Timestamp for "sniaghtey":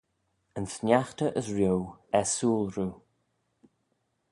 0.75-1.31